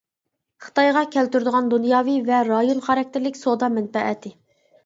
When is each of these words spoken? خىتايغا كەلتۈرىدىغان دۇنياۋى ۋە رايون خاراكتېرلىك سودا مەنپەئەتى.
خىتايغا 0.67 1.03
كەلتۈرىدىغان 1.15 1.69
دۇنياۋى 1.73 2.17
ۋە 2.31 2.39
رايون 2.49 2.81
خاراكتېرلىك 2.89 3.41
سودا 3.45 3.71
مەنپەئەتى. 3.77 4.37